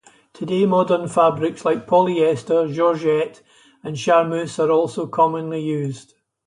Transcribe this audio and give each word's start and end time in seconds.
Today, 0.33 0.65
modern 0.65 1.07
fabrics 1.07 1.63
like 1.63 1.85
polyester, 1.85 2.73
georgette 2.73 3.41
and 3.83 3.95
charmeuse 3.99 4.57
are 4.57 4.71
also 4.71 5.05
commonly 5.05 5.61
used. 5.61 6.15